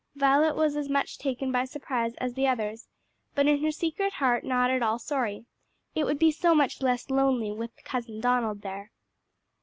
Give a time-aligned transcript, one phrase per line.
[0.15, 2.87] Violet was as much taken by surprise as the others,
[3.35, 5.45] but in her secret heart not at all sorry
[5.93, 8.89] "It would be so much less lonely with Cousin Donald there."